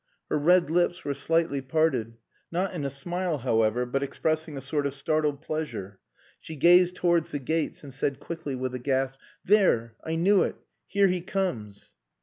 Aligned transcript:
Her 0.29 0.39
red 0.39 0.71
lips 0.71 1.05
were 1.05 1.13
slightly 1.13 1.61
parted, 1.61 2.17
not 2.51 2.73
in 2.73 2.85
a 2.85 2.89
smile, 2.89 3.37
however, 3.37 3.85
but 3.85 4.01
expressing 4.01 4.57
a 4.57 4.59
sort 4.59 4.87
of 4.87 4.95
startled 4.95 5.43
pleasure. 5.43 5.99
She 6.39 6.55
gazed 6.55 6.95
towards 6.95 7.33
the 7.33 7.37
gates 7.39 7.83
and 7.83 7.93
said 7.93 8.19
quickly, 8.19 8.55
with 8.55 8.73
a 8.73 8.79
gasp 8.79 9.19
"There! 9.45 9.93
I 10.03 10.15
knew 10.15 10.41
it. 10.41 10.55
Here 10.87 11.05
he 11.09 11.21
comes!" 11.21 11.93